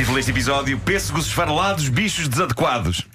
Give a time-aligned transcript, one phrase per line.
[0.00, 3.06] Título deste episódio: Pêssegos esfarelados, bichos desadequados.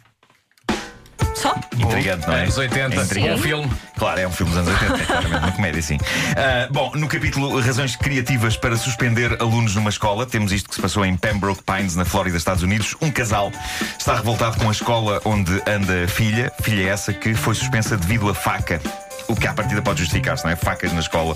[1.34, 1.56] Só?
[1.76, 2.44] Intrigante, não é?
[2.44, 3.34] Anos 80, É intrigante.
[3.34, 3.72] um filme.
[3.98, 5.98] Claro, é um filme dos anos 80, é claramente uma comédia, sim.
[6.38, 10.82] Ah, bom, no capítulo Razões Criativas para Suspender Alunos numa Escola, temos isto que se
[10.82, 12.96] passou em Pembroke Pines, na Flórida, Estados Unidos.
[13.02, 13.52] Um casal
[13.98, 18.30] está revoltado com a escola onde anda a filha, filha essa que foi suspensa devido
[18.30, 18.80] a faca.
[19.28, 20.56] O que à partida pode justificar-se, não é?
[20.56, 21.36] Facas na escola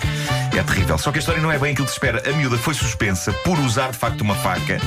[0.55, 0.97] é terrível.
[0.97, 2.30] Só que a história não é bem aquilo que se espera.
[2.30, 4.80] A miúda foi suspensa por usar de facto uma faca,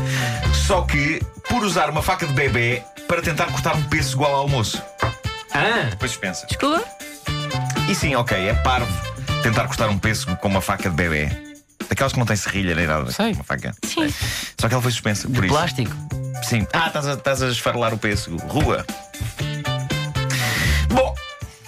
[0.67, 4.83] só que por usar uma faca de bebê para tentar cortar um pêssego ao almoço.
[5.53, 5.91] Ah!
[5.99, 6.47] Foi suspensa.
[6.47, 6.83] Desculpa?
[7.89, 9.13] E sim, ok, é parvo
[9.43, 11.29] tentar cortar um pêssego com uma faca de bebê.
[11.89, 13.11] Daquelas que não tem serrilha nem nada.
[13.11, 13.33] Sei.
[13.33, 13.75] Uma faca.
[13.85, 14.13] Sim.
[14.59, 15.53] Só que ela foi suspensa por isso.
[15.53, 15.95] Plástico.
[16.43, 16.67] Sim.
[16.73, 18.37] Ah, estás a, estás a esfarelar o pêssego.
[18.47, 18.87] Rua.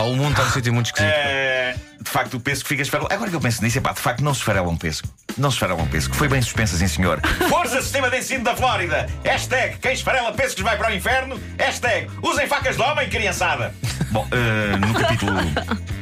[0.05, 1.11] Bom, O mundo está num sítio muito esquisito.
[1.13, 3.15] eh, de facto o pêssego fica esfarelado.
[3.15, 5.09] Agora que eu penso nisso, é pá, de facto não se esfarela um pêssego.
[5.39, 6.15] Não se esfarela um pêssego.
[6.15, 7.21] Foi bem suspensa, sim senhor.
[7.49, 9.09] Força Sistema de Ensino da Flórida.
[9.25, 11.41] Hashtag quem esfarela pêssegos vai para o inferno.
[11.59, 13.75] Hashtag usem facas de homem, criançada.
[14.11, 15.33] Bom, eh, no capítulo...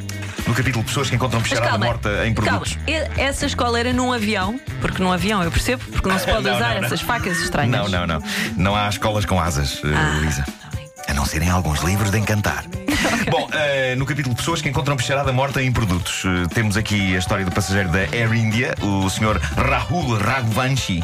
[0.45, 1.79] No capítulo Pessoas que encontram calma.
[1.87, 2.59] morta em calma.
[2.61, 2.77] produtos.
[2.87, 6.43] E- Essa escola era num avião, porque num avião eu percebo, porque não se pode
[6.43, 6.85] Não, usar não, não.
[6.87, 7.71] essas facas estranhas.
[7.71, 8.23] Não, não, não.
[8.57, 10.43] Não há escolas com asas, eh, Ah, Luísa.
[10.45, 10.69] tá.
[11.09, 12.65] A não serem alguns livros de encantar.
[13.31, 17.19] Bom, eh, no capítulo Pessoas que encontram bicharada morta em produtos, eh, temos aqui a
[17.19, 19.39] história do passageiro da Air India, o Sr.
[19.57, 21.03] Rahul Raghuvanshi,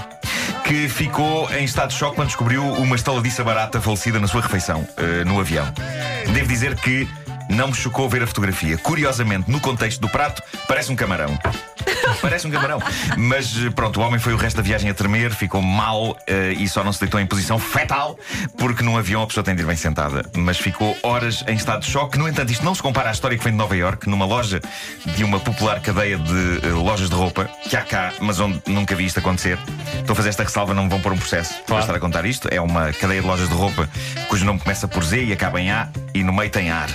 [0.64, 4.86] que ficou em estado de choque quando descobriu uma estaladiça barata falecida na sua refeição,
[4.96, 5.66] eh, no avião.
[6.32, 7.08] Devo dizer que
[7.48, 8.76] não me chocou ver a fotografia.
[8.78, 11.38] Curiosamente, no contexto do prato, parece um camarão.
[12.20, 12.80] Parece um camarão.
[13.16, 16.68] Mas pronto, o homem foi o resto da viagem a tremer, ficou mal eh, e
[16.68, 18.18] só não se deitou em posição fetal,
[18.56, 20.24] porque num avião a pessoa tem de ir bem sentada.
[20.36, 22.18] Mas ficou horas em estado de choque.
[22.18, 24.60] No entanto, isto não se compara à história que vem de Nova York, numa loja
[25.04, 28.94] de uma popular cadeia de eh, lojas de roupa, que há cá, mas onde nunca
[28.94, 29.58] vi isto acontecer.
[30.00, 32.24] Estou a fazer esta ressalva, não me vão pôr um processo para estar a contar
[32.24, 32.48] isto.
[32.50, 33.88] É uma cadeia de lojas de roupa
[34.28, 36.88] cujo nome começa por Z e acaba em A e no meio tem ar.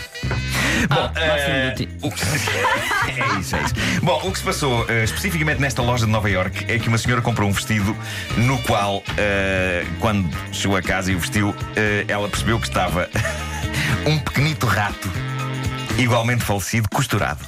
[0.89, 2.23] Bom, eh, o que-
[3.35, 3.73] é isso, é isso.
[4.01, 6.97] Bom, o que se passou eh, especificamente nesta loja de Nova York é que uma
[6.97, 7.95] senhora comprou um vestido
[8.37, 13.09] no qual, eh, quando chegou a casa e o vestiu, eh, ela percebeu que estava
[14.05, 15.09] um pequenito rato,
[15.97, 17.45] igualmente falecido, costurado.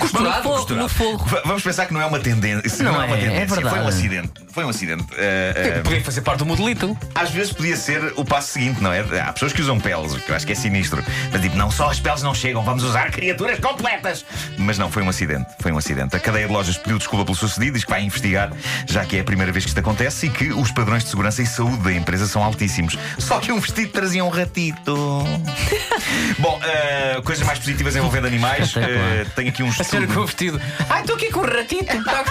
[0.00, 1.24] No forro, no forro.
[1.26, 2.84] V- Vamos pensar que não é uma tendência.
[2.84, 3.16] Não uma é, é
[3.46, 3.68] tendência.
[3.70, 4.32] Foi um acidente.
[4.52, 5.04] Foi um acidente.
[5.16, 6.96] Eh, eh, Podia fazer parte do modelito.
[7.14, 9.00] às vezes podia ser o passo seguinte, não é?
[9.20, 11.04] Há pessoas que usam peles, que eu acho que é sinistro.
[11.32, 14.24] Mas tipo, não só as peles não chegam, vamos usar criaturas completas.
[14.56, 15.46] Mas não, foi um acidente.
[15.60, 16.16] Foi um acidente.
[16.16, 18.50] A cadeia de lojas pediu desculpa pelo sucedido, diz que vai investigar,
[18.86, 21.42] já que é a primeira vez que isto acontece e que os padrões de segurança
[21.42, 22.96] e saúde da empresa são altíssimos.
[23.18, 24.96] Só que um vestido trazia um ratito.
[26.38, 28.74] Bom, eh, coisas mais positivas envolvendo animais.
[28.76, 30.60] Eh, tenho aqui uns A senhora com o vestido.
[30.90, 31.96] Ai, estou aqui com um ratito.
[31.96, 32.24] Está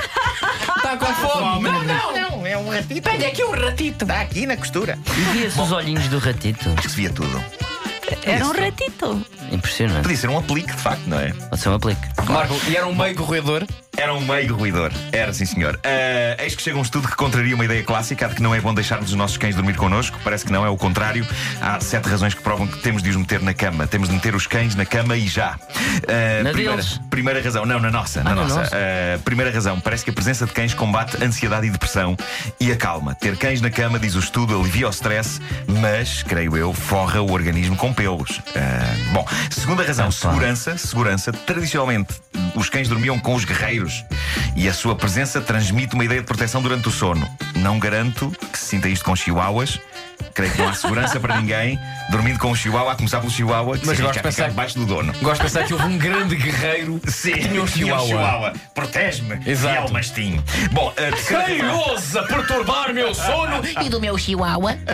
[0.83, 1.63] tá com fome.
[1.67, 3.01] Não, não, Não, é um ratito.
[3.09, 4.03] Tenho aqui um ratito.
[4.05, 4.99] Está aqui na costura.
[5.07, 6.69] E via-se os olhinhos do ratito.
[6.69, 7.43] Acho que se via tudo.
[8.23, 9.25] Era um ratito.
[9.51, 10.03] Impressionante.
[10.03, 11.33] Podia ser um aplique, de facto, não é?
[11.33, 12.01] Pode ser um aplique.
[12.29, 13.65] Marco, e era um meio corredor.
[13.97, 14.91] Era um meio ruidor.
[15.11, 15.79] Era, sim, senhor.
[15.83, 18.61] Ah, eis que chega um estudo que contraria uma ideia clássica de que não é
[18.61, 20.19] bom deixarmos os nossos cães dormir connosco.
[20.23, 21.25] Parece que não, é o contrário.
[21.59, 23.87] Há sete razões que provam que temos de os meter na cama.
[23.87, 25.57] Temos de meter os cães na cama e já.
[26.07, 27.01] Ah, Na primeira, deles?
[27.09, 28.23] primeira razão, não, na nossa.
[28.23, 28.55] na Ah, nossa.
[28.59, 28.75] nossa.
[28.75, 32.15] Ah, primeira razão, parece que a presença de cães combate ansiedade e depressão
[32.59, 33.15] e acalma.
[33.15, 35.41] Ter cães na cama, diz o estudo, alivia o stress,
[35.81, 38.41] mas, creio eu, forra o organismo com pelos.
[38.55, 40.77] Ah, bom, segunda razão, Ah, segurança.
[40.77, 41.31] Segurança.
[41.31, 42.13] Tradicionalmente,
[42.55, 43.86] os cães dormiam com os guerreiros
[44.55, 47.27] e a sua presença transmite uma ideia de proteção durante o sono.
[47.55, 49.79] Não garanto que se sinta isto com chihuahuas.
[50.37, 51.79] Creio que não há segurança para ninguém
[52.11, 54.85] dormindo com um chihuahua, a começar pelo chihuahua, que Mas gosto de pensar- debaixo do
[54.85, 55.11] dono.
[55.21, 58.53] Gosto de pensar que houve um grande guerreiro Sim, que tinha um chihuahua.
[58.73, 59.39] Protege-me.
[59.49, 59.73] Exato.
[59.73, 60.41] E é o mastim.
[60.71, 63.61] Bom, a terceira Quem ousa perturbar meu sono?
[63.83, 64.77] E do meu chihuahua?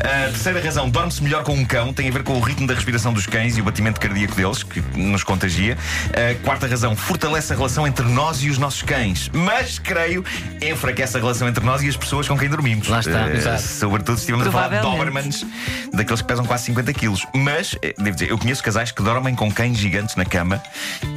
[0.00, 2.74] A terceira razão, dorme-se melhor com um cão, tem a ver com o ritmo da
[2.74, 5.76] respiração dos cães e o batimento cardíaco deles, que nos contagia.
[6.12, 10.24] A quarta razão, fortalece a relação entre nós e os nossos cães, mas, creio,
[10.60, 12.88] enfraquece a relação entre nós e as pessoas com quem dormimos.
[12.88, 13.62] Lá está, Eh, exato.
[13.84, 14.80] Sobretudo se estivermos a falar de.
[14.80, 15.44] Dobermans,
[15.92, 17.26] daqueles que pesam quase 50 quilos.
[17.34, 20.62] Mas, eh, devo dizer, eu conheço casais que dormem com cães gigantes na cama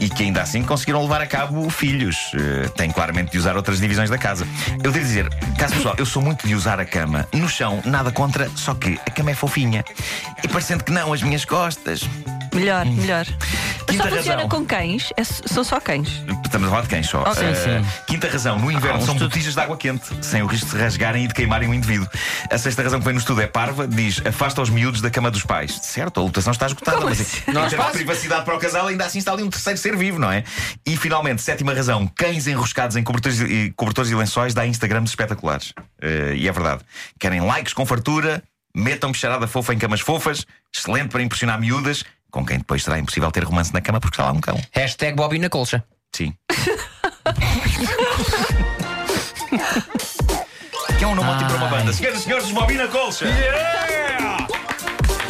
[0.01, 2.17] e que ainda assim conseguiram levar a cabo filhos.
[2.33, 4.45] Eh, Têm claramente de usar outras divisões da casa.
[4.83, 7.25] Eu devo dizer, caso pessoal, eu sou muito de usar a cama.
[7.31, 9.85] No chão, nada contra, só que a cama é fofinha.
[10.43, 12.01] E parecendo que não, as minhas costas.
[12.59, 13.25] Melhor, melhor.
[13.87, 14.49] Quinta Só funciona razão.
[14.49, 15.13] com cães?
[15.15, 16.09] É- são só cães.
[16.43, 17.21] Estamos a falar de quem só?
[17.21, 17.41] Ok.
[17.43, 17.89] Eh, Sim, sim.
[18.05, 19.29] Quinta razão, no inverno Ah, são estudo.
[19.29, 22.07] botijas de água quente, sem o risco de se rasgarem e de queimarem o indivíduo.
[22.51, 25.31] A sexta razão que vem no estudo é parva, diz afasta os miúdos da cama
[25.31, 25.79] dos pais.
[25.83, 27.41] Certo, a lotação está esgotada, Como mas assim?
[27.47, 27.91] em Não de espaço?
[27.93, 30.43] privacidade para o casal, ainda assim está ali um terceiro ser vivo, não é?
[30.85, 35.73] E finalmente, sétima razão, cães enroscados em cobertores e, cobertores e lençóis dá Instagrams espetaculares.
[36.01, 36.81] Eh, e é verdade.
[37.19, 38.43] Querem likes com fartura,
[38.75, 40.45] metam bicharada fofa em camas fofas,
[40.75, 44.25] excelente para impressionar miúdas, com quem depois será impossível ter romance na cama porque está
[44.25, 44.59] lá um cão.
[44.71, 45.83] Hashtag Bobby na colcha.
[46.15, 46.33] Sim.
[50.97, 51.93] que é um nome ótimo para uma banda.
[51.93, 53.25] Senhoras e senhores, Bobby na colcha.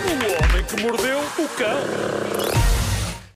[0.05, 2.76] O homem que mordeu o cão.